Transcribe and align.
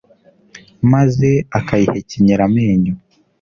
maze 0.91 1.29
akayihekenyera 1.59 2.41
amenyo 2.49 2.93